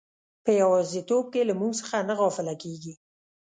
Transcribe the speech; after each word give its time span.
په 0.43 0.51
یوازیتوب 0.61 1.23
کې 1.33 1.41
له 1.49 1.53
موږ 1.59 1.73
څخه 1.81 1.97
نه 2.09 2.13
غافله 2.19 2.53
کیږي. 2.63 2.93